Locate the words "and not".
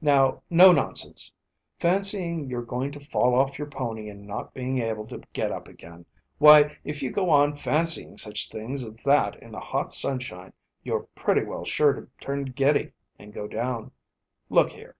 4.08-4.54